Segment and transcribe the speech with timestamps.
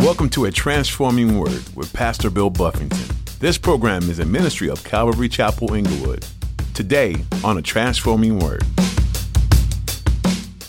[0.00, 3.04] Welcome to A Transforming Word with Pastor Bill Buffington.
[3.38, 6.24] This program is a ministry of Calvary Chapel Inglewood.
[6.72, 8.62] Today on A Transforming Word.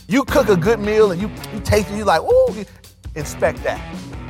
[0.10, 2.66] You cook a good meal and you, you taste it, you're like, ooh,
[3.16, 3.80] inspect that.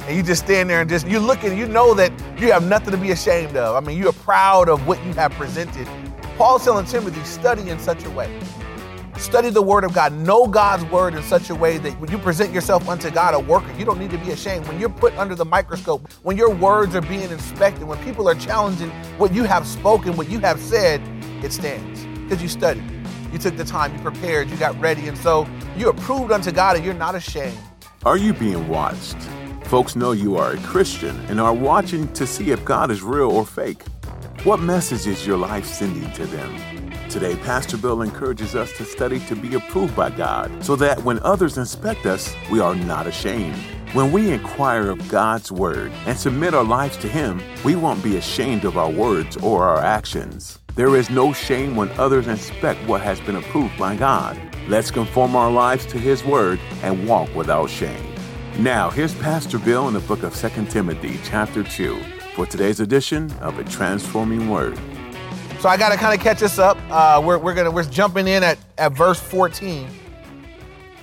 [0.07, 2.51] And you just stand there and just, you look at it, you know that you
[2.51, 3.75] have nothing to be ashamed of.
[3.75, 5.87] I mean, you are proud of what you have presented.
[6.37, 8.39] Paul's telling Timothy, study in such a way
[9.21, 10.13] Study the Word of God.
[10.13, 13.39] Know God's Word in such a way that when you present yourself unto God, a
[13.39, 14.67] worker, you don't need to be ashamed.
[14.67, 18.33] When you're put under the microscope, when your words are being inspected, when people are
[18.33, 18.89] challenging
[19.19, 21.01] what you have spoken, what you have said,
[21.43, 22.83] it stands because you studied.
[23.31, 25.47] You took the time, you prepared, you got ready, and so
[25.77, 27.57] you're approved unto God and you're not ashamed.
[28.03, 29.17] Are you being watched?
[29.65, 33.29] Folks know you are a Christian and are watching to see if God is real
[33.29, 33.83] or fake.
[34.43, 36.80] What message is your life sending to them?
[37.11, 41.19] Today, Pastor Bill encourages us to study to be approved by God so that when
[41.23, 43.57] others inspect us, we are not ashamed.
[43.91, 48.15] When we inquire of God's Word and submit our lives to Him, we won't be
[48.15, 50.59] ashamed of our words or our actions.
[50.75, 54.39] There is no shame when others inspect what has been approved by God.
[54.69, 58.15] Let's conform our lives to His Word and walk without shame.
[58.57, 62.01] Now, here's Pastor Bill in the book of 2 Timothy, chapter 2,
[62.35, 64.79] for today's edition of A Transforming Word.
[65.61, 66.75] So I got to kind of catch us up.
[66.89, 69.87] Uh, we're, we're gonna we're jumping in at, at verse 14,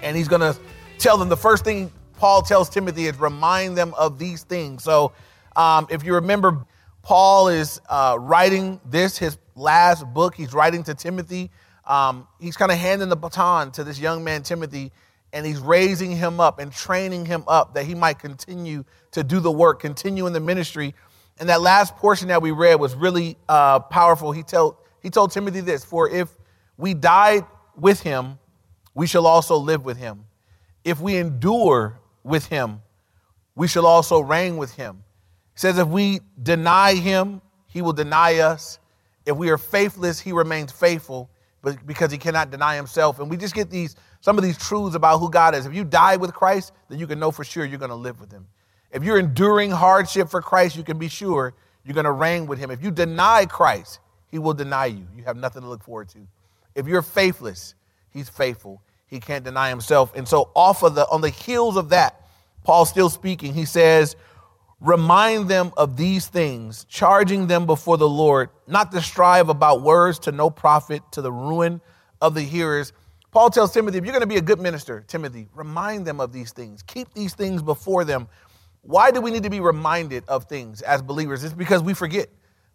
[0.02, 0.52] and he's gonna
[0.98, 4.82] tell them the first thing Paul tells Timothy is remind them of these things.
[4.82, 5.12] So
[5.54, 6.66] um, if you remember,
[7.02, 10.34] Paul is uh, writing this his last book.
[10.34, 11.52] He's writing to Timothy.
[11.86, 14.90] Um, he's kind of handing the baton to this young man Timothy,
[15.32, 19.38] and he's raising him up and training him up that he might continue to do
[19.38, 20.96] the work, continue in the ministry
[21.40, 24.32] and that last portion that we read was really uh, powerful.
[24.32, 26.28] He told, he told Timothy this For if
[26.76, 27.44] we died
[27.76, 28.38] with him,
[28.94, 30.24] we shall also live with him.
[30.84, 32.82] If we endure with him,
[33.54, 35.02] we shall also reign with him.
[35.54, 38.78] He says, If we deny him, he will deny us.
[39.26, 41.30] If we are faithless, he remains faithful
[41.62, 43.18] but because he cannot deny himself.
[43.18, 45.66] And we just get these some of these truths about who God is.
[45.66, 48.20] If you die with Christ, then you can know for sure you're going to live
[48.20, 48.46] with him.
[48.90, 51.54] If you're enduring hardship for Christ, you can be sure
[51.84, 52.70] you're going to reign with him.
[52.70, 54.00] If you deny Christ,
[54.30, 55.06] he will deny you.
[55.16, 56.18] You have nothing to look forward to.
[56.74, 57.74] If you're faithless,
[58.10, 58.82] he's faithful.
[59.06, 60.12] He can't deny himself.
[60.14, 62.26] And so off of the on the heels of that,
[62.62, 63.54] Paul's still speaking.
[63.54, 64.16] He says,
[64.80, 70.18] "Remind them of these things, charging them before the Lord, not to strive about words
[70.20, 71.80] to no profit, to the ruin
[72.20, 72.92] of the hearers."
[73.30, 76.32] Paul tells Timothy, if you're going to be a good minister, Timothy, remind them of
[76.32, 76.82] these things.
[76.82, 78.28] Keep these things before them
[78.88, 81.44] why do we need to be reminded of things as believers?
[81.44, 82.30] It's because we forget.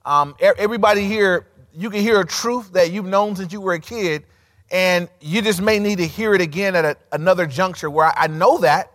[0.05, 3.79] Um, everybody here, you can hear a truth that you've known since you were a
[3.79, 4.23] kid,
[4.69, 8.13] and you just may need to hear it again at a, another juncture where I,
[8.15, 8.91] I know that,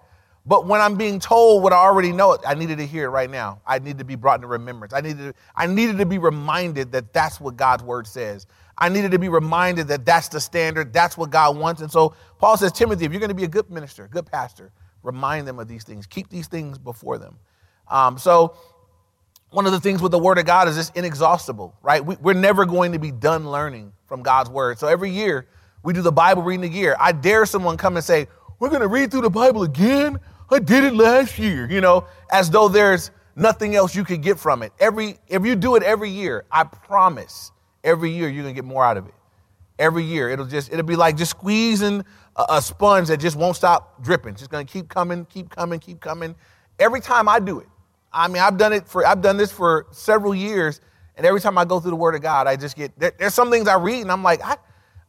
[0.46, 3.28] but when I'm being told what I already know, I needed to hear it right
[3.28, 3.62] now.
[3.66, 4.94] I need to be brought into remembrance.
[4.94, 8.46] I needed, to, I needed to be reminded that that's what God's word says.
[8.78, 11.80] I needed to be reminded that that's the standard, that's what God wants.
[11.80, 14.70] And so Paul says, Timothy, if you're going to be a good minister, good pastor,
[15.02, 16.06] Remind them of these things.
[16.06, 17.36] Keep these things before them.
[17.88, 18.56] Um, so,
[19.50, 22.04] one of the things with the Word of God is it's inexhaustible, right?
[22.04, 24.78] We, we're never going to be done learning from God's Word.
[24.78, 25.46] So, every year
[25.82, 26.96] we do the Bible reading a year.
[26.98, 28.26] I dare someone come and say,
[28.58, 30.18] We're going to read through the Bible again?
[30.50, 34.38] I did it last year, you know, as though there's nothing else you could get
[34.38, 34.72] from it.
[34.80, 37.52] Every, if you do it every year, I promise
[37.84, 39.14] every year you're going to get more out of it.
[39.78, 40.30] Every year.
[40.30, 42.04] It'll just, it'll be like just squeezing
[42.38, 44.34] a, a sponge that just won't stop dripping.
[44.36, 46.34] Just gonna keep coming, keep coming, keep coming.
[46.78, 47.68] Every time I do it,
[48.12, 50.80] I mean, I've done it for, I've done this for several years,
[51.16, 53.34] and every time I go through the Word of God, I just get, there, there's
[53.34, 54.56] some things I read, and I'm like, I,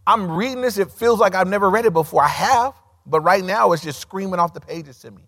[0.05, 2.23] I'm reading this, it feels like I've never read it before.
[2.23, 2.73] I have,
[3.05, 5.21] but right now it's just screaming off the pages to me.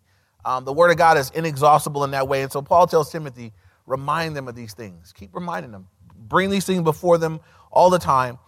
[0.44, 2.42] Um, the Word of God is inexhaustible in that way.
[2.42, 3.54] And so Paul tells Timothy,
[3.86, 5.14] remind them of these things.
[5.14, 5.88] Keep reminding them.
[6.16, 8.40] Bring these things before them all the time.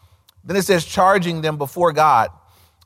[0.44, 2.32] Then it says, charging them before God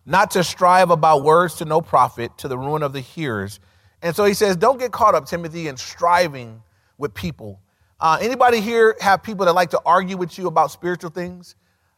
[0.07, 3.59] not to strive about words to no profit, to the ruin of the hearers.
[4.01, 6.63] And so he says, don't get caught up, Timothy, in striving
[6.97, 7.59] with people.
[7.99, 11.55] Uh, anybody here have people that like to argue with you about spiritual things?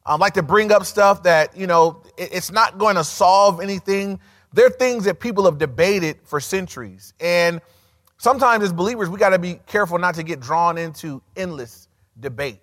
[0.08, 3.62] Um, like to bring up stuff that, you know, it, it's not going to solve
[3.62, 4.20] anything.
[4.54, 7.14] They're things that people have debated for centuries.
[7.20, 7.62] And
[8.18, 11.90] sometimes as believers, we got to be careful not to get drawn into endless
[12.20, 12.60] debate.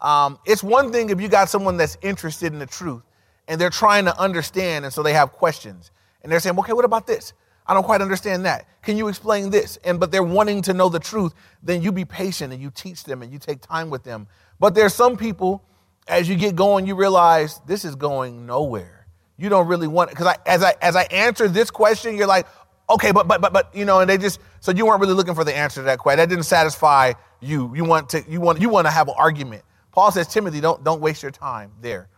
[0.00, 3.02] Um, it's one thing if you got someone that's interested in the truth
[3.48, 5.90] and they're trying to understand, and so they have questions.
[6.22, 7.32] And they're saying, okay, what about this?
[7.66, 8.66] I don't quite understand that.
[8.82, 9.78] Can you explain this?
[9.84, 13.04] And but they're wanting to know the truth, then you be patient and you teach
[13.04, 14.26] them and you take time with them.
[14.58, 15.62] But there's some people,
[16.06, 19.06] as you get going, you realize this is going nowhere.
[19.36, 20.10] You don't really want.
[20.10, 22.46] Because I, as I as I answer this question, you're like,
[22.88, 25.34] okay, but but but but you know, and they just so you weren't really looking
[25.34, 26.18] for the answer to that question.
[26.18, 27.74] That didn't satisfy you.
[27.74, 29.62] You want to you want you want to have an argument.
[29.92, 32.08] Paul says, Timothy, don't don't waste your time there.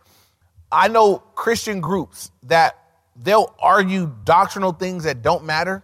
[0.71, 2.77] I know Christian groups that
[3.15, 5.83] they'll argue doctrinal things that don't matter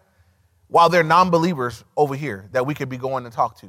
[0.68, 3.68] while they're non-believers over here that we could be going to talk to.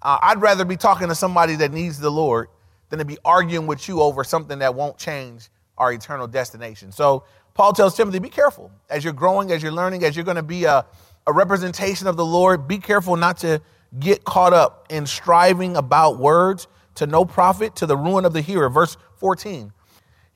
[0.00, 2.48] Uh, I'd rather be talking to somebody that needs the Lord
[2.90, 6.92] than to be arguing with you over something that won't change our eternal destination.
[6.92, 7.24] So
[7.54, 10.42] Paul tells Timothy, be careful as you're growing, as you're learning, as you're going to
[10.42, 10.84] be a,
[11.26, 12.66] a representation of the Lord.
[12.68, 13.60] Be careful not to
[13.98, 16.66] get caught up in striving about words
[16.96, 18.68] to no profit, to the ruin of the hearer.
[18.68, 19.72] Verse 14,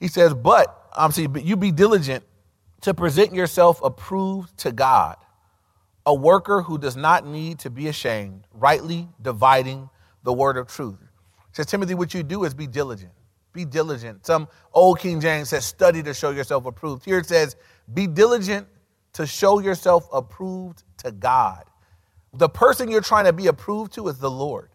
[0.01, 2.25] he says, But, um, see, but you be diligent
[2.83, 5.17] to present yourself approved to God,
[6.05, 9.89] a worker who does not need to be ashamed, rightly dividing
[10.23, 10.99] the word of truth.
[11.53, 13.13] says, Timothy, what you do is be diligent.
[13.53, 14.27] Be diligent.
[14.27, 17.05] Some old King James says, study to show yourself approved.
[17.05, 17.57] Here it says,
[17.95, 18.67] be diligent
[19.15, 21.65] to show yourself approved to God.
[22.35, 24.69] The person you're trying to be approved to is the Lord.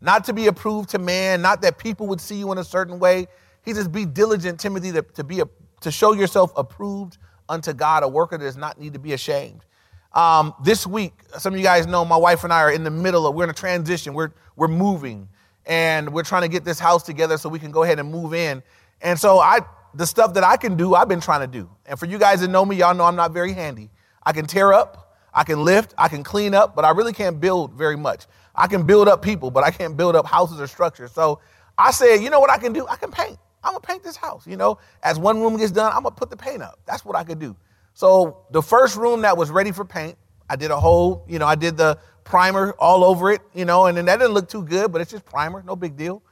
[0.00, 3.00] Not to be approved to man, not that people would see you in a certain
[3.00, 3.26] way.
[3.68, 5.44] He says, be diligent, Timothy, to, to be a,
[5.82, 7.18] to show yourself approved
[7.50, 9.66] unto God, a worker that does not need to be ashamed.
[10.14, 12.90] Um, this week, some of you guys know my wife and I are in the
[12.90, 14.14] middle of, we're in a transition.
[14.14, 15.28] We're, we're moving
[15.66, 18.32] and we're trying to get this house together so we can go ahead and move
[18.32, 18.62] in.
[19.02, 19.60] And so I,
[19.92, 21.68] the stuff that I can do, I've been trying to do.
[21.84, 23.90] And for you guys that know me, y'all know I'm not very handy.
[24.22, 27.38] I can tear up, I can lift, I can clean up, but I really can't
[27.38, 28.24] build very much.
[28.54, 31.12] I can build up people, but I can't build up houses or structures.
[31.12, 31.40] So
[31.76, 32.86] I said, you know what I can do?
[32.88, 33.36] I can paint.
[33.62, 34.46] I'm gonna paint this house.
[34.46, 36.78] You know, as one room gets done, I'm gonna put the paint up.
[36.86, 37.56] That's what I could do.
[37.94, 40.16] So the first room that was ready for paint,
[40.48, 43.86] I did a whole, you know, I did the primer all over it, you know,
[43.86, 46.22] and then that didn't look too good, but it's just primer, no big deal.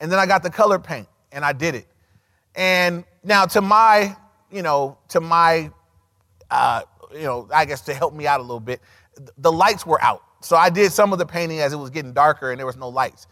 [0.00, 1.86] And then I got the color paint and I did it.
[2.54, 4.16] And now to my,
[4.50, 5.70] you know, to my,
[6.50, 6.82] uh,
[7.12, 8.80] you know, I guess to help me out a little bit,
[9.38, 10.22] the lights were out.
[10.42, 12.76] So I did some of the painting as it was getting darker and there was
[12.76, 13.26] no lights.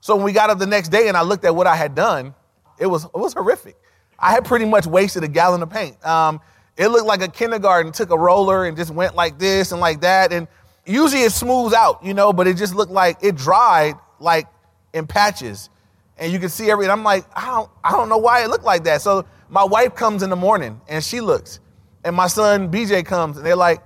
[0.00, 1.94] So when we got up the next day and I looked at what I had
[1.94, 2.34] done,
[2.82, 3.76] it was, it was horrific.
[4.18, 6.04] I had pretty much wasted a gallon of paint.
[6.04, 6.40] Um,
[6.76, 10.00] it looked like a kindergarten took a roller and just went like this and like
[10.00, 10.32] that.
[10.32, 10.48] And
[10.84, 14.46] usually it smooths out, you know, but it just looked like it dried like
[14.92, 15.70] in patches.
[16.18, 16.90] And you can see everything.
[16.90, 19.02] I'm like, I don't, I don't know why it looked like that.
[19.02, 21.60] So my wife comes in the morning and she looks.
[22.04, 23.80] And my son BJ comes and they're like,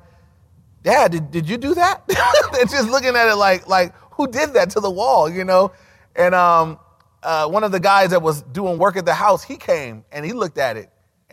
[0.82, 2.06] Dad, did, did you do that?
[2.52, 5.72] they're just looking at it like, like, who did that to the wall, you know?
[6.14, 6.78] And um,
[7.22, 10.24] uh, one of the guys that was doing work at the house, he came and
[10.24, 10.90] he looked at it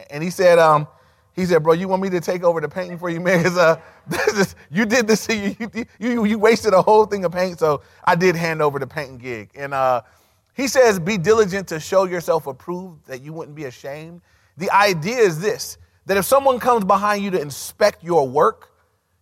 [0.10, 0.88] and he said, um,
[1.36, 3.40] he said, bro, you want me to take over the painting for you, man?
[3.40, 3.80] Because uh,
[4.38, 5.56] is, you did this, you,
[6.00, 7.60] you, you wasted a whole thing of paint.
[7.60, 9.50] So I did hand over the painting gig.
[9.56, 10.02] And uh,
[10.54, 14.22] he says, be diligent to show yourself approved, that you wouldn't be ashamed.
[14.58, 18.72] The idea is this, that if someone comes behind you to inspect your work,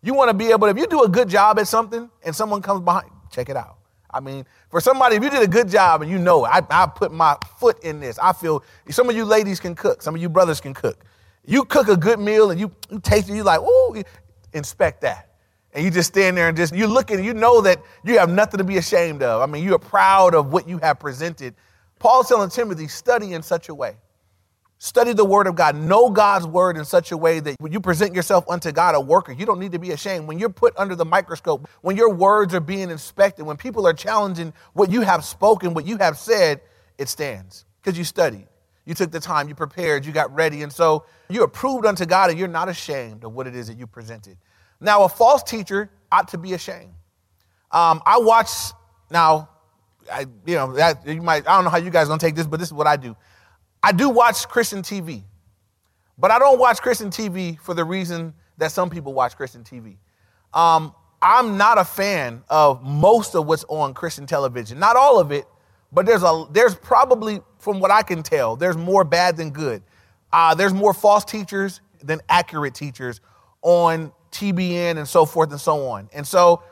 [0.03, 2.35] you want to be able to, if you do a good job at something and
[2.35, 3.77] someone comes behind, check it out.
[4.13, 6.87] I mean, for somebody, if you did a good job and you know, I, I
[6.87, 10.21] put my foot in this, I feel, some of you ladies can cook, some of
[10.21, 11.03] you brothers can cook.
[11.45, 14.03] You cook a good meal and you, you taste it, you like, ooh,
[14.53, 15.29] inspect that.
[15.73, 18.29] And you just stand there and just, you look and you know that you have
[18.29, 19.41] nothing to be ashamed of.
[19.41, 21.55] I mean, you are proud of what you have presented.
[21.97, 23.95] Paul's telling Timothy, study in such a way.
[24.83, 25.75] Study the word of God.
[25.75, 28.99] Know God's word in such a way that when you present yourself unto God, a
[28.99, 30.27] worker, you don't need to be ashamed.
[30.27, 33.93] When you're put under the microscope, when your words are being inspected, when people are
[33.93, 36.61] challenging what you have spoken, what you have said,
[36.97, 38.47] it stands because you studied.
[38.85, 40.63] You took the time, you prepared, you got ready.
[40.63, 43.77] And so you're approved unto God and you're not ashamed of what it is that
[43.77, 44.35] you presented.
[44.79, 46.95] Now, a false teacher ought to be ashamed.
[47.71, 48.49] Um, I watch,
[49.11, 49.47] now,
[50.11, 52.47] I, you know, that, you might, I don't know how you guys gonna take this,
[52.47, 53.15] but this is what I do.
[53.83, 55.23] I do watch Christian TV,
[56.17, 59.97] but I don't watch Christian TV for the reason that some people watch Christian TV.
[60.53, 64.79] Um, I'm not a fan of most of what's on Christian television.
[64.79, 65.45] Not all of it,
[65.91, 69.83] but there's a there's probably, from what I can tell, there's more bad than good.
[70.31, 73.21] Uh, there's more false teachers than accurate teachers
[73.61, 76.09] on TBN and so forth and so on.
[76.13, 76.63] And so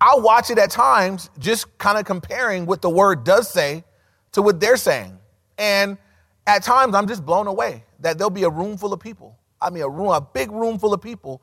[0.00, 3.84] I watch it at times, just kind of comparing what the word does say
[4.32, 5.18] to what they're saying.
[5.58, 5.98] And
[6.46, 9.38] at times I'm just blown away that there'll be a room full of people.
[9.60, 11.42] I mean, a room, a big room full of people.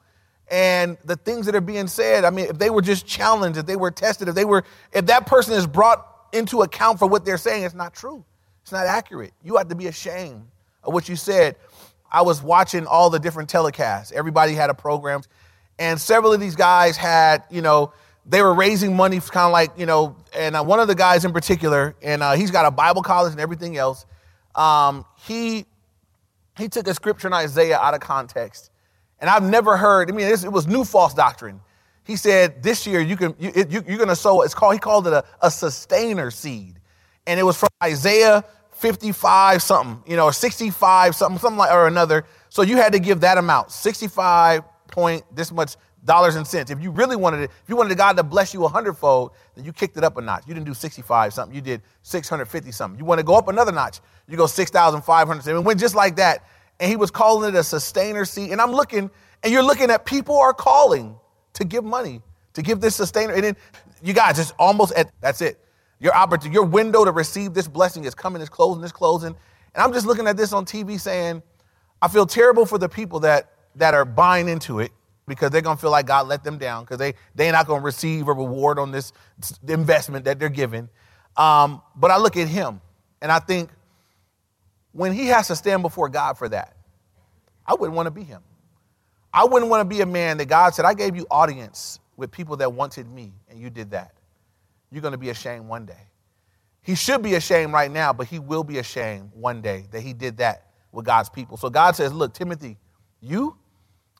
[0.52, 3.66] And the things that are being said, I mean, if they were just challenged, if
[3.66, 7.24] they were tested, if they were, if that person is brought into account for what
[7.24, 8.26] they're saying, it's not true.
[8.64, 9.34] It's not accurate.
[9.44, 10.48] You have to be ashamed
[10.84, 11.56] of what you said.
[12.12, 14.12] I was watching all the different telecasts.
[14.12, 15.22] Everybody had a program.
[15.78, 17.94] And several of these guys had, you know,
[18.26, 21.26] they were raising money kind of like, you know, and uh, one of the guys
[21.26, 24.06] in particular, and uh, he's got a Bible college and everything else.
[24.60, 25.66] Um, he,
[26.58, 28.72] he took a scripture in Isaiah out of context.
[29.22, 31.62] And I've never heard, I mean, it was new false doctrine.
[32.04, 34.80] He said this year you can, you, you, you're going to sow, it's called, he
[34.80, 36.80] called it a, a sustainer seed.
[37.26, 41.88] And it was from Isaiah 55 something, you know, or 65 something, something like, or
[41.88, 42.26] another.
[42.50, 45.76] So you had to give that amount, 65 point, this much
[46.06, 46.72] dollars and cents.
[46.72, 49.66] If you really wanted it, if you wanted God to bless you a hundredfold, then
[49.66, 50.44] you kicked it up a notch.
[50.48, 53.00] You didn't do 65 something, you did 650 something.
[53.00, 55.48] You want to go up another notch, you go 6,500.
[55.48, 56.46] It went just like that.
[56.80, 58.52] And he was calling it a sustainer seed.
[58.52, 59.12] And I'm looking,
[59.44, 61.16] and you're looking at people are calling
[61.54, 62.22] to give money,
[62.54, 63.34] to give this sustainer.
[63.34, 63.58] And then
[64.02, 65.60] you guys, it's almost at, that's it.
[66.00, 69.36] Your opportunity, your window to receive this blessing is coming, is closing, is closing.
[69.76, 71.44] And I'm just looking at this on TV saying,
[72.02, 74.92] I feel terrible for the people that that are buying into it
[75.30, 78.28] because they're gonna feel like God let them down because they they're not gonna receive
[78.28, 79.14] a reward on this
[79.68, 80.90] investment that they're giving.
[81.38, 82.82] Um, but I look at him
[83.22, 83.70] and I think
[84.92, 86.76] when he has to stand before God for that,
[87.66, 88.42] I wouldn't want to be him.
[89.34, 92.32] I wouldn't want to be a man that God said, I gave you audience with
[92.32, 94.14] people that wanted me, and you did that.
[94.92, 96.08] You're going to be ashamed one day.
[96.82, 100.14] He should be ashamed right now, but he will be ashamed one day that he
[100.14, 101.58] did that with God's people.
[101.58, 102.78] So God says, Look, Timothy,
[103.22, 103.56] you,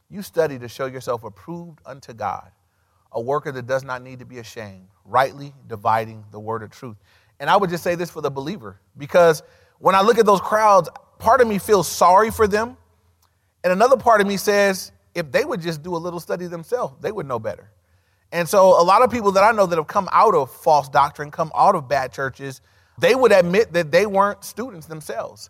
[0.10, 2.52] you study to show yourself approved unto God,
[3.12, 6.98] a worker that does not need to be ashamed, rightly dividing the word of truth.
[7.40, 9.44] And I would just say this for the believer, because
[9.78, 10.90] when I look at those crowds,
[11.20, 12.76] part of me feels sorry for them.
[13.64, 16.96] And another part of me says, if they would just do a little study themselves,
[17.02, 17.72] they would know better.
[18.32, 20.88] And so, a lot of people that I know that have come out of false
[20.88, 22.62] doctrine, come out of bad churches,
[23.00, 25.50] they would admit that they weren't students themselves.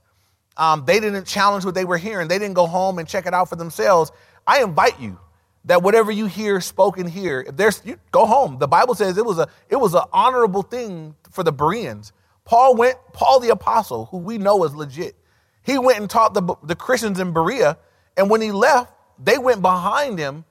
[0.55, 2.27] Um, they didn't challenge what they were hearing.
[2.27, 4.11] They didn't go home and check it out for themselves.
[4.49, 5.19] I invite you
[5.65, 8.57] that whatever you hear spoken here, if there's you go home.
[8.57, 12.13] The Bible says it was a it was an honorable thing for the Bereans.
[12.45, 15.15] Paul went, Paul the apostle, who we know is legit.
[15.61, 17.77] He went and taught the, the Christians in Berea,
[18.17, 18.91] and when he left,
[19.23, 20.45] they went behind him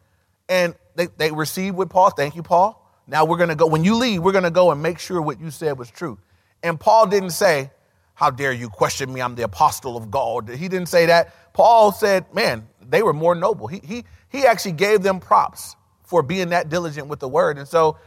[0.48, 2.10] and they, they received with Paul.
[2.10, 2.80] Thank you, Paul.
[3.08, 3.66] Now we're gonna go.
[3.66, 6.18] When you leave, we're gonna go and make sure what you said was true.
[6.62, 7.72] And Paul didn't say,
[8.18, 9.20] how dare you question me?
[9.20, 10.48] I'm the apostle of God.
[10.48, 11.52] He didn't say that.
[11.52, 13.66] Paul said, Man, they were more noble.
[13.66, 17.58] He, he, he actually gave them props for being that diligent with the word.
[17.58, 17.98] And so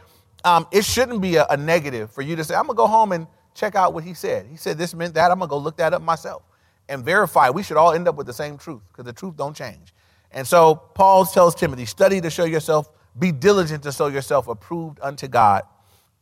[0.44, 2.86] um, it shouldn't be a, a negative for you to say, I'm going to go
[2.88, 4.46] home and check out what he said.
[4.46, 5.30] He said this meant that.
[5.30, 6.42] I'm going to go look that up myself
[6.88, 7.48] and verify.
[7.50, 9.94] We should all end up with the same truth because the truth don't change.
[10.32, 14.98] And so Paul tells Timothy, study to show yourself, be diligent to show yourself approved
[15.00, 15.62] unto God,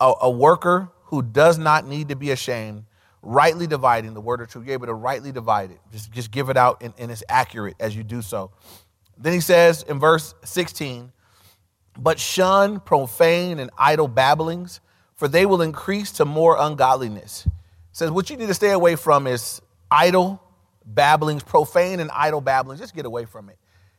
[0.00, 2.85] a, a worker who does not need to be ashamed
[3.23, 4.67] rightly dividing the word of truth.
[4.67, 5.79] You're able to rightly divide it.
[5.93, 8.50] Just, just give it out and, and it's accurate as you do so.
[9.19, 11.12] Then he says in verse 16,
[11.99, 14.81] but shun profane and idle babblings,
[15.15, 17.47] for they will increase to more ungodliness.
[17.93, 19.61] Says what you need to stay away from is
[19.91, 20.43] idle
[20.87, 22.81] babblings, profane and idle babblings.
[22.81, 23.59] Just get away from it.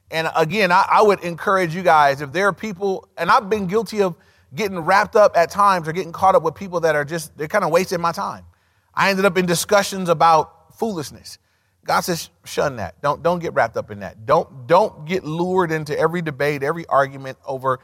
[0.09, 3.67] And again, I, I would encourage you guys, if there are people, and I've been
[3.67, 4.15] guilty of
[4.53, 7.47] getting wrapped up at times or getting caught up with people that are just, they're
[7.47, 8.43] kind of wasting my time.
[8.93, 11.37] I ended up in discussions about foolishness.
[11.85, 13.01] God says, shun that.
[13.01, 14.25] Don't, don't get wrapped up in that.
[14.25, 17.79] Don't, don't get lured into every debate, every argument over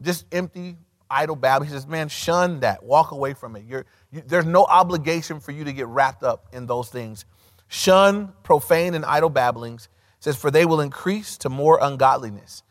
[0.00, 0.76] just empty,
[1.10, 1.66] idle babble.
[1.66, 2.82] He says, man, shun that.
[2.82, 3.64] Walk away from it.
[3.68, 7.24] You, there's no obligation for you to get wrapped up in those things.
[7.68, 9.88] Shun profane and idle babblings.
[10.18, 12.62] It says, for they will increase to more ungodliness.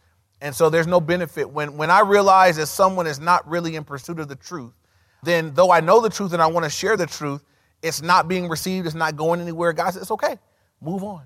[0.42, 1.50] And so there's no benefit.
[1.50, 4.74] When, when I realize that someone is not really in pursuit of the truth,
[5.22, 7.44] then though I know the truth and I want to share the truth,
[7.82, 9.74] it's not being received, it's not going anywhere.
[9.74, 10.38] God says, it's okay,
[10.80, 11.24] move on.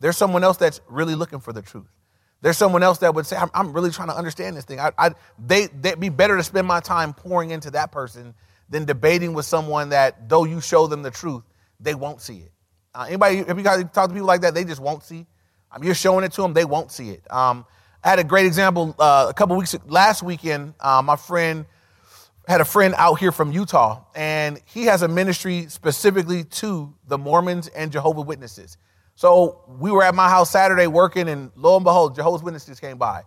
[0.00, 1.88] There's someone else that's really looking for the truth.
[2.42, 4.80] There's someone else that would say, I'm, I'm really trying to understand this thing.
[4.80, 8.34] I, I, they, they'd be better to spend my time pouring into that person
[8.70, 11.42] than debating with someone that, though you show them the truth,
[11.80, 12.52] they won't see it.
[12.94, 14.54] Uh, anybody, have you guys talked to people like that?
[14.54, 15.26] They just won't see.
[15.70, 17.30] Um, you're showing it to them, they won't see it.
[17.30, 17.66] Um,
[18.02, 20.74] I had a great example uh, a couple weeks last weekend.
[20.80, 21.66] Uh, my friend
[22.50, 27.16] had a friend out here from Utah, and he has a ministry specifically to the
[27.16, 28.76] Mormons and Jehovah Witnesses.
[29.14, 32.98] So we were at my house Saturday working, and lo and behold, Jehovah's Witnesses came
[32.98, 33.22] by.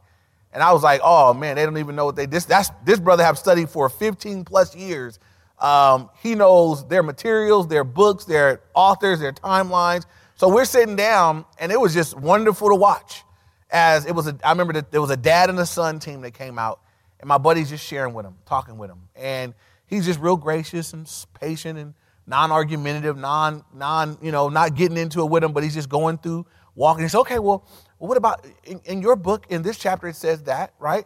[0.51, 2.99] And I was like, oh man, they don't even know what they this that's this
[2.99, 5.19] brother have studied for 15 plus years.
[5.57, 10.05] Um, he knows their materials, their books, their authors, their timelines.
[10.35, 13.23] So we're sitting down, and it was just wonderful to watch.
[13.71, 16.21] As it was, a, I remember that there was a dad and a son team
[16.21, 16.81] that came out,
[17.23, 18.99] and my buddy's just sharing with him, talking with him.
[19.15, 19.53] And
[19.85, 21.93] he's just real gracious and patient and
[22.27, 26.17] non-argumentative, non, non, you know, not getting into it with him, but he's just going
[26.17, 27.03] through, walking.
[27.03, 27.65] He said, okay, well,
[27.97, 31.05] what about in, in, your book, in this chapter, it says that, right?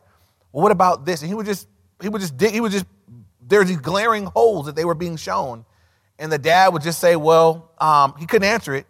[0.51, 1.21] Well, what about this?
[1.21, 1.67] And he would just,
[2.01, 2.87] he would just dig, he would just,
[3.39, 5.65] there's these glaring holes that they were being shown.
[6.17, 8.87] And the dad would just say, well, um, he couldn't answer it.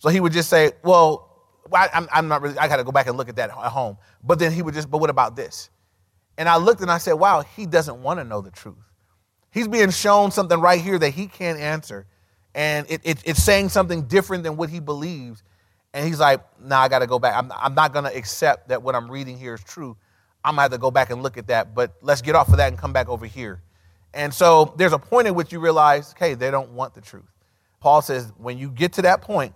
[0.00, 1.30] So he would just say, well,
[1.72, 3.56] I, am I'm not really, I got to go back and look at that at
[3.56, 3.96] home.
[4.24, 5.70] But then he would just, but what about this?
[6.36, 8.76] And I looked and I said, wow, he doesn't want to know the truth.
[9.50, 12.06] He's being shown something right here that he can't answer.
[12.54, 15.42] And it, it, it's saying something different than what he believes.
[15.92, 17.36] And he's like, nah, I got to go back.
[17.36, 19.96] I'm, I'm not going to accept that what I'm reading here is true.
[20.44, 21.74] I'm going to have to go back and look at that.
[21.74, 23.62] But let's get off of that and come back over here.
[24.12, 27.30] And so there's a point at which you realize, okay, they don't want the truth.
[27.80, 29.54] Paul says, when you get to that point,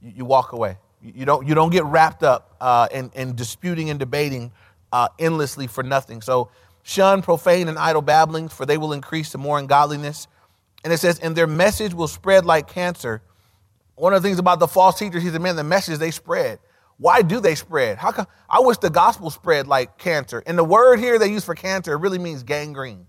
[0.00, 0.78] you, you walk away.
[1.02, 4.52] You, don't, you don't get wrapped up uh, in, in disputing and debating
[4.92, 6.20] uh, endlessly for nothing.
[6.20, 6.50] So
[6.82, 10.26] shun profane and idle babblings, for they will increase to more ungodliness.
[10.84, 13.22] And it says, and their message will spread like cancer.
[13.94, 16.58] One of the things about the false teachers, he's said, man, the message they spread.
[17.00, 17.96] Why do they spread?
[17.96, 20.42] How come I wish the gospel spread like cancer?
[20.46, 23.06] And the word here they use for cancer really means gangrene.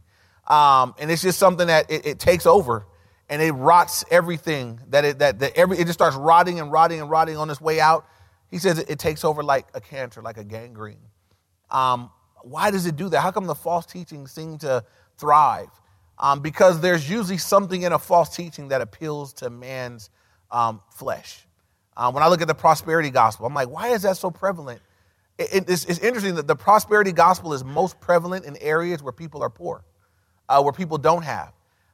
[0.48, 2.86] Um, and it's just something that it, it, takes over
[3.30, 7.02] and it rots everything that it that, that every it just starts rotting and rotting
[7.02, 8.06] and rotting on its way out.
[8.50, 11.11] He says it, it takes over like a cancer, like a gangrene.
[11.72, 12.12] Um,
[12.44, 13.22] why does it do that?
[13.22, 14.84] How come the false teachings seem to
[15.18, 15.70] thrive?
[16.20, 20.10] Um, because there's usually something in a false teaching that appeals to man's
[20.52, 21.48] um, flesh.
[21.98, 24.82] Um, when I look at the prosperity gospel, I'm like, why is that so prevalent?
[25.38, 29.14] It, it, it's, it's, interesting that the prosperity gospel is most prevalent in areas where
[29.14, 29.84] people are poor,
[30.48, 31.54] uh, where people don't have.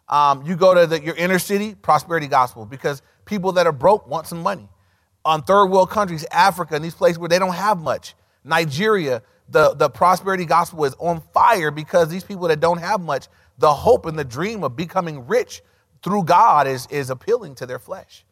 [0.09, 4.07] Um, you go to the, your inner city, prosperity gospel, because people that are broke
[4.07, 4.69] want some money.
[5.25, 9.73] On third world countries, Africa, and these places where they don't have much, Nigeria, the,
[9.75, 13.27] the prosperity gospel is on fire because these people that don't have much,
[13.57, 15.61] the hope and the dream of becoming rich
[16.03, 18.25] through God is, is appealing to their flesh.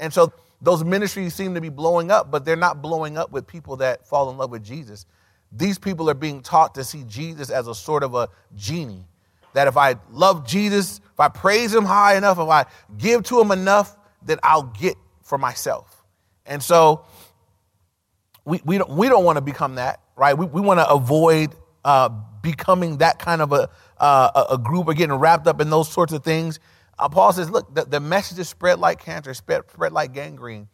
[0.00, 3.46] And so those ministries seem to be blowing up, but they're not blowing up with
[3.46, 5.06] people that fall in love with Jesus.
[5.52, 9.06] These people are being taught to see Jesus as a sort of a genie.
[9.52, 12.66] That if I love Jesus, if I praise him high enough, if I
[12.98, 16.04] give to him enough, then I'll get for myself.
[16.44, 17.04] And so
[18.46, 20.36] we, we don't, we don't want to become that right?
[20.36, 22.08] We, we want to avoid uh,
[22.42, 26.12] becoming that kind of a, uh, a group or getting wrapped up in those sorts
[26.12, 26.58] of things.
[26.98, 30.68] Uh, Paul says, look, the, the message is spread like cancer, spread, spread like gangrene.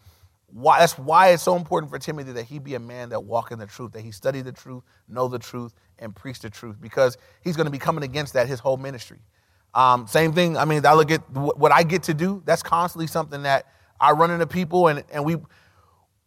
[0.47, 3.51] Why, that's why it's so important for Timothy that he be a man that walk
[3.51, 6.77] in the truth, that he study the truth, know the truth, and preach the truth,
[6.81, 9.19] because he's going to be coming against that his whole ministry.
[9.75, 10.59] Um, same thing.
[10.59, 12.43] I mean, I look at what I get to do.
[12.45, 13.67] That's constantly something that
[13.99, 15.37] I run into people, and, and we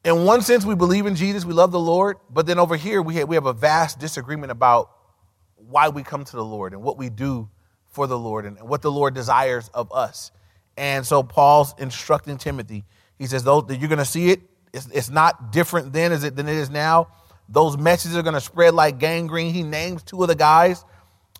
[0.05, 3.01] in one sense, we believe in Jesus, we love the Lord, but then over here,
[3.01, 4.91] we have, we have a vast disagreement about
[5.55, 7.49] why we come to the Lord and what we do
[7.87, 10.31] for the Lord and what the Lord desires of us.
[10.77, 12.85] And so Paul's instructing Timothy.
[13.17, 14.41] He says, "Those you're going to see it.
[14.73, 17.07] It's, it's not different then as it than it is now.
[17.49, 20.85] Those messages are going to spread like gangrene." He names two of the guys.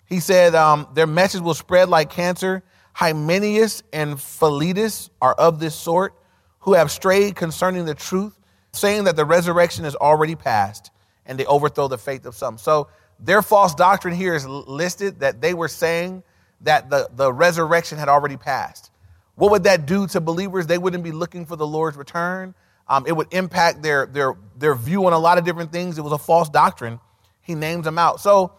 [0.08, 2.64] He said, um, "Their message will spread like cancer.
[2.94, 6.16] Hymenaeus and Philetus are of this sort,
[6.60, 8.40] who have strayed concerning the truth."
[8.76, 10.92] Saying that the resurrection is already past
[11.26, 12.58] and they overthrow the faith of some.
[12.58, 12.88] So
[13.20, 16.24] their false doctrine here is listed that they were saying
[16.62, 18.92] that the, the resurrection had already passed.
[19.36, 20.68] What would that do to believers?
[20.68, 22.56] They wouldn't be looking for the Lord's return.
[22.88, 25.98] Um, it would impact their, their, their view on a lot of different things.
[25.98, 27.00] It was a false doctrine.
[27.42, 28.22] He names them out.
[28.22, 28.54] So,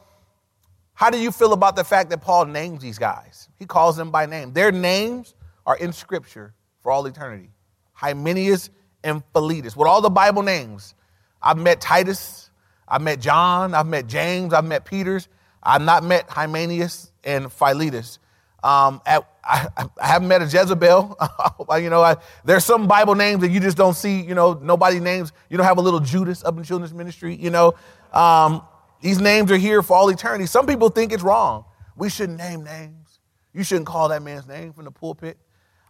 [0.94, 3.48] how do you feel about the fact that Paul names these guys?
[3.58, 4.54] He calls them by name.
[4.54, 5.34] Their names
[5.66, 7.50] are in Scripture for all eternity.
[7.92, 8.70] Hymenaeus
[9.06, 10.94] and Philetus, with all the Bible names.
[11.40, 12.50] I've met Titus,
[12.88, 15.28] I've met John, I've met James, I've met Peter's.
[15.62, 18.18] I've not met Hymenaeus and Philetus.
[18.62, 19.68] Um, at, I,
[20.00, 21.16] I, haven't met a Jezebel.
[21.80, 24.20] you know, I, there's some Bible names that you just don't see.
[24.20, 25.32] You know, nobody names.
[25.48, 27.36] You don't have a little Judas up in children's ministry.
[27.36, 27.74] You know,
[28.12, 28.62] um,
[29.00, 30.46] these names are here for all eternity.
[30.46, 31.64] Some people think it's wrong.
[31.96, 33.20] We shouldn't name names.
[33.54, 35.38] You shouldn't call that man's name from the pulpit.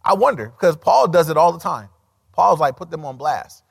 [0.04, 1.88] I wonder because Paul does it all the time.
[2.36, 3.64] Paul's like, put them on blast.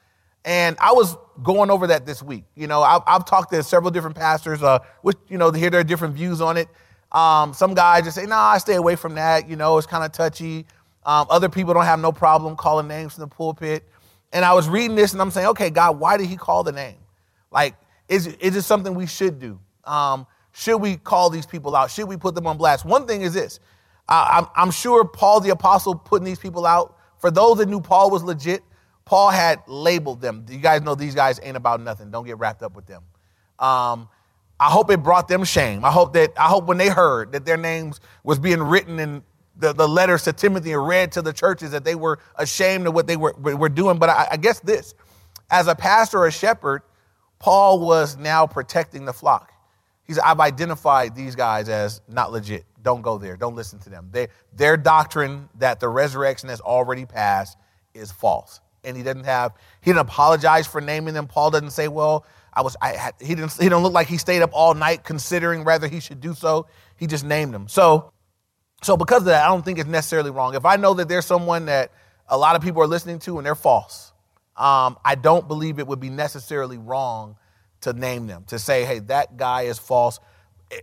[0.44, 2.44] And I was going over that this week.
[2.56, 5.70] You know, I've, I've talked to several different pastors, uh, which, you know, to hear
[5.70, 6.68] their different views on it.
[7.12, 9.48] Um, some guys just say, nah, I stay away from that.
[9.48, 10.66] You know, it's kind of touchy.
[11.06, 13.84] Um, other people don't have no problem calling names from the pulpit.
[14.34, 16.72] And I was reading this and I'm saying, okay, God, why did he call the
[16.72, 16.98] name?
[17.52, 17.76] Like,
[18.10, 19.60] is, is it something we should do?
[19.84, 21.92] Um, should we call these people out?
[21.92, 22.86] Should we put them on blast?
[22.86, 23.60] One thing is this
[24.08, 26.95] I'm, I'm sure Paul the Apostle putting these people out
[27.26, 28.62] for those that knew Paul was legit,
[29.04, 30.46] Paul had labeled them.
[30.48, 32.12] You guys know these guys ain't about nothing.
[32.12, 33.02] Don't get wrapped up with them.
[33.58, 34.10] Um,
[34.60, 35.84] I hope it brought them shame.
[35.84, 39.24] I hope that I hope when they heard that their names was being written in
[39.58, 42.94] the, the letters to Timothy and read to the churches that they were ashamed of
[42.94, 43.98] what they were, were doing.
[43.98, 44.94] But I, I guess this,
[45.50, 46.84] as a pastor or a shepherd,
[47.40, 49.52] Paul was now protecting the flock.
[50.06, 52.66] He said, I've identified these guys as not legit.
[52.82, 53.36] Don't go there.
[53.38, 54.10] Don't listen to them.
[54.12, 57.58] They, their doctrine that the resurrection has already passed
[57.94, 58.60] is false.
[58.84, 61.28] and he didn't have he didn't apologize for naming them.
[61.28, 64.18] Paul doesn't say, "Well, I was I had, he didn't he don't look like he
[64.18, 67.68] stayed up all night considering whether he should do so." He just named them.
[67.68, 68.12] So
[68.84, 70.56] so because of that, I don't think it's necessarily wrong.
[70.56, 71.92] If I know that there's someone that
[72.28, 74.14] a lot of people are listening to and they're false,
[74.58, 77.38] um, I don't believe it would be necessarily wrong
[77.86, 80.20] to name them, to say, hey, that guy is false,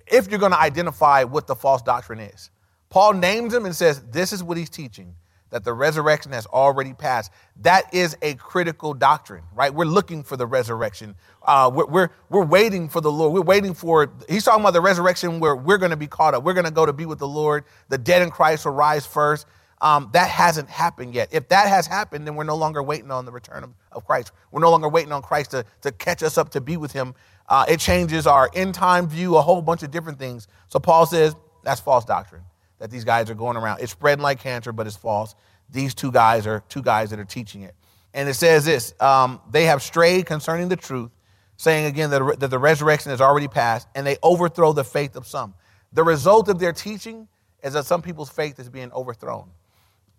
[0.06, 2.50] if you're going to identify what the false doctrine is.
[2.88, 5.14] Paul names him and says, this is what he's teaching,
[5.50, 7.30] that the resurrection has already passed.
[7.60, 9.72] That is a critical doctrine, right?
[9.72, 11.14] We're looking for the resurrection.
[11.42, 13.32] Uh, we're, we're, we're waiting for the Lord.
[13.32, 16.44] We're waiting for, he's talking about the resurrection where we're going to be caught up.
[16.44, 17.64] We're going to go to be with the Lord.
[17.88, 19.46] The dead in Christ will rise first.
[19.82, 21.28] Um, that hasn't happened yet.
[21.32, 24.30] If that has happened, then we're no longer waiting on the return of, of Christ.
[24.52, 27.14] We're no longer waiting on Christ to, to catch us up to be with him.
[27.48, 30.46] Uh, it changes our end time view, a whole bunch of different things.
[30.68, 32.42] So Paul says that's false doctrine
[32.78, 33.80] that these guys are going around.
[33.80, 35.34] It's spreading like cancer, but it's false.
[35.68, 37.74] These two guys are two guys that are teaching it.
[38.14, 41.10] And it says this um, they have strayed concerning the truth,
[41.56, 45.26] saying again that, that the resurrection has already passed, and they overthrow the faith of
[45.26, 45.54] some.
[45.92, 47.26] The result of their teaching
[47.64, 49.50] is that some people's faith is being overthrown.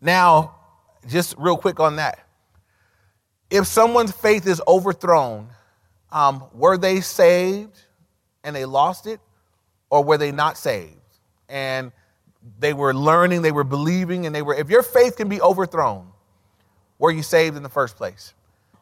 [0.03, 0.55] Now,
[1.07, 2.19] just real quick on that.
[3.49, 5.47] If someone's faith is overthrown,
[6.11, 7.79] um, were they saved
[8.43, 9.21] and they lost it,
[9.89, 10.97] or were they not saved?
[11.47, 11.93] And
[12.59, 16.09] they were learning, they were believing, and they were, if your faith can be overthrown,
[16.99, 18.33] were you saved in the first place?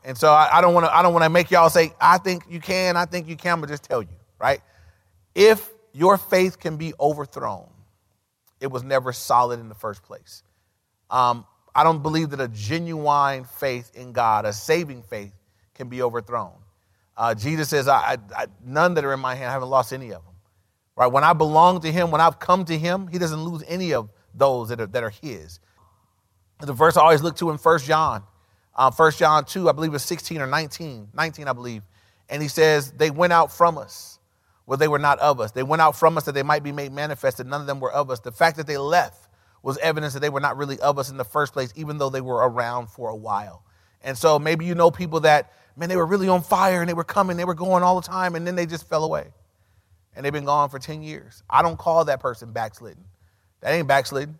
[0.03, 2.17] And so I, I don't want to, I don't want to make y'all say, I
[2.17, 4.61] think you can, I think you can, but just tell you, right?
[5.35, 7.69] If your faith can be overthrown,
[8.59, 10.41] it was never solid in the first place.
[11.11, 11.45] Um,
[11.75, 15.33] I don't believe that a genuine faith in God, a saving faith,
[15.75, 16.53] can be overthrown.
[17.15, 20.07] Uh, Jesus says, I, I, none that are in my hand, I haven't lost any
[20.07, 20.33] of them.
[20.95, 21.07] Right?
[21.07, 24.09] When I belong to him, when I've come to him, he doesn't lose any of
[24.33, 25.59] those that are, that are his.
[26.59, 28.23] The verse I always look to in 1 John,
[28.75, 31.83] uh, 1 John 2, I believe it's 16 or 19, 19, I believe.
[32.29, 34.19] And he says, They went out from us,
[34.65, 35.51] well, they were not of us.
[35.51, 37.79] They went out from us that they might be made manifest, and none of them
[37.79, 38.19] were of us.
[38.19, 39.27] The fact that they left
[39.63, 42.09] was evidence that they were not really of us in the first place, even though
[42.09, 43.63] they were around for a while.
[44.03, 46.93] And so maybe you know people that, man, they were really on fire and they
[46.93, 49.27] were coming, they were going all the time, and then they just fell away.
[50.15, 51.43] And they've been gone for 10 years.
[51.49, 53.03] I don't call that person backslidden.
[53.61, 54.39] That ain't backslidden.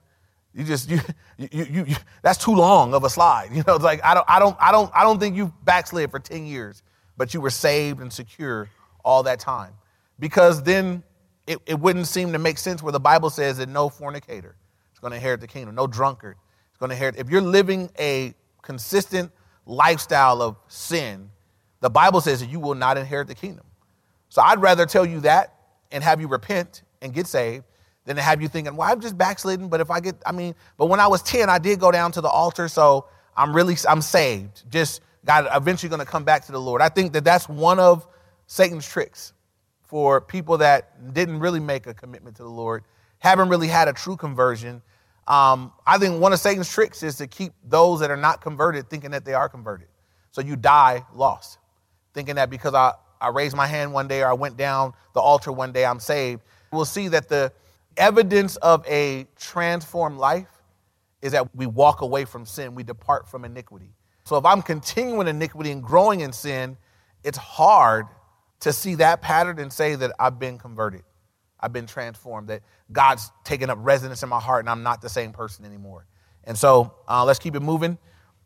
[0.53, 0.99] You just you,
[1.37, 3.49] you, you, you that's too long of a slide.
[3.53, 6.11] You know, it's like I don't I don't I don't I don't think you backslid
[6.11, 6.83] for 10 years,
[7.15, 8.69] but you were saved and secure
[9.05, 9.73] all that time.
[10.19, 11.03] Because then
[11.47, 14.55] it, it wouldn't seem to make sense where the Bible says that no fornicator,
[15.01, 15.75] going to inherit the kingdom.
[15.75, 16.37] No drunkard
[16.71, 17.17] is going to inherit.
[17.17, 19.31] If you're living a consistent
[19.65, 21.29] lifestyle of sin,
[21.81, 23.65] the Bible says that you will not inherit the kingdom.
[24.29, 25.55] So I'd rather tell you that
[25.91, 27.65] and have you repent and get saved
[28.05, 30.55] than to have you thinking, well, I'm just backsliding, but if I get, I mean,
[30.77, 33.75] but when I was 10, I did go down to the altar, so I'm really,
[33.87, 34.63] I'm saved.
[34.71, 36.81] Just God eventually going to come back to the Lord.
[36.81, 38.07] I think that that's one of
[38.47, 39.33] Satan's tricks
[39.83, 42.83] for people that didn't really make a commitment to the Lord,
[43.19, 44.81] haven't really had a true conversion,
[45.27, 48.89] um, I think one of Satan's tricks is to keep those that are not converted
[48.89, 49.87] thinking that they are converted.
[50.31, 51.59] So you die lost,
[52.13, 55.19] thinking that because I, I raised my hand one day or I went down the
[55.19, 56.41] altar one day, I'm saved.
[56.71, 57.51] We'll see that the
[57.97, 60.47] evidence of a transformed life
[61.21, 63.93] is that we walk away from sin, we depart from iniquity.
[64.23, 66.77] So if I'm continuing iniquity and growing in sin,
[67.23, 68.07] it's hard
[68.61, 71.03] to see that pattern and say that I've been converted.
[71.61, 75.09] I've been transformed, that God's taken up residence in my heart and I'm not the
[75.09, 76.05] same person anymore.
[76.43, 77.97] And so uh, let's keep it moving.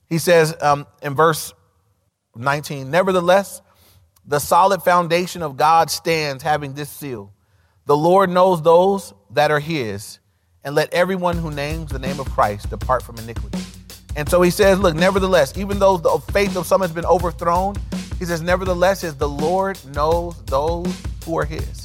[0.07, 1.53] He says um, in verse
[2.35, 3.61] 19, Nevertheless,
[4.25, 7.33] the solid foundation of God stands having this seal
[7.85, 10.19] The Lord knows those that are his,
[10.63, 13.59] and let everyone who names the name of Christ depart from iniquity.
[14.15, 17.75] And so he says, Look, nevertheless, even though the faith of some has been overthrown,
[18.17, 20.87] he says, Nevertheless, is the Lord knows those
[21.25, 21.84] who are his.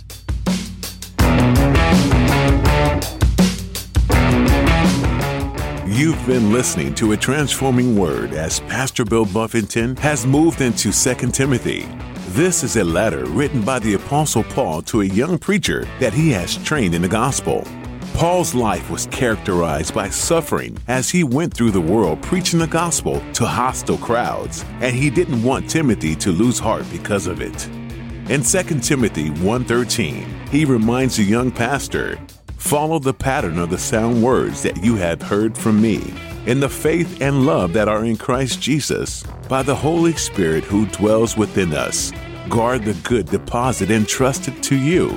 [5.87, 11.31] You've been listening to a transforming word as Pastor Bill Buffington has moved into 2
[11.31, 11.87] Timothy.
[12.31, 16.31] This is a letter written by the Apostle Paul to a young preacher that he
[16.31, 17.67] has trained in the gospel.
[18.15, 23.23] Paul's life was characterized by suffering as he went through the world preaching the gospel
[23.35, 27.69] to hostile crowds, and he didn't want Timothy to lose heart because of it.
[28.31, 32.19] In 2 Timothy 1:13, he reminds the young pastor
[32.61, 36.15] Follow the pattern of the sound words that you have heard from me,
[36.47, 40.87] in the faith and love that are in Christ Jesus, by the Holy Spirit who
[40.87, 42.13] dwells within us.
[42.49, 45.09] Guard the good deposit entrusted to you.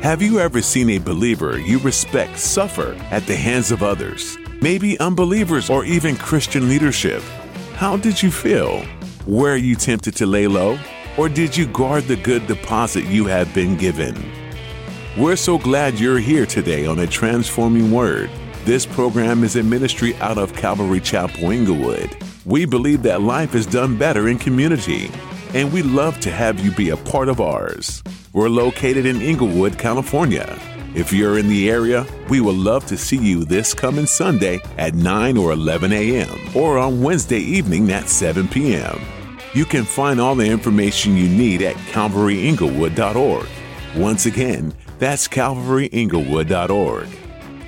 [0.00, 4.38] Have you ever seen a believer you respect suffer at the hands of others?
[4.62, 7.22] Maybe unbelievers or even Christian leadership.
[7.74, 8.86] How did you feel?
[9.26, 10.78] Were you tempted to lay low?
[11.18, 14.41] Or did you guard the good deposit you have been given?
[15.14, 18.30] We're so glad you're here today on a transforming word.
[18.64, 22.16] This program is a ministry out of Calvary Chapel Inglewood.
[22.46, 25.10] We believe that life is done better in community,
[25.52, 28.02] and we love to have you be a part of ours.
[28.32, 30.58] We're located in Inglewood, California.
[30.94, 34.94] If you're in the area, we would love to see you this coming Sunday at
[34.94, 36.38] 9 or 11 a.m.
[36.56, 38.98] or on Wednesday evening at 7 p.m.
[39.52, 43.46] You can find all the information you need at calvaryinglewood.org.
[43.94, 44.72] Once again,
[45.02, 47.08] that's calvaryinglewood.org.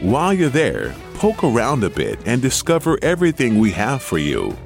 [0.00, 4.56] While you're there, poke around a bit and discover everything we have for you.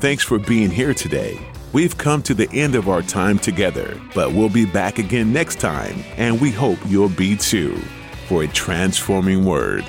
[0.00, 1.40] Thanks for being here today.
[1.72, 5.60] We've come to the end of our time together, but we'll be back again next
[5.60, 7.80] time, and we hope you'll be too
[8.28, 9.86] for a transforming word.